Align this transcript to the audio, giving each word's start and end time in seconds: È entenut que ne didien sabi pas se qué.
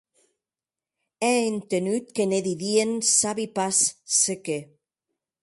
È 1.31 1.33
entenut 1.51 2.05
que 2.15 2.23
ne 2.27 2.39
didien 2.47 2.91
sabi 3.19 3.45
pas 3.57 3.77
se 4.19 4.35
qué. 4.45 4.59